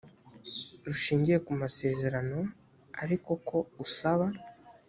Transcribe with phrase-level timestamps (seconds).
[0.85, 2.39] rushingiye ku masezerano
[3.03, 4.25] ariko ko usaba